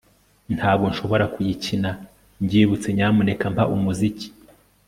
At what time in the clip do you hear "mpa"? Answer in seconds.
3.53-3.63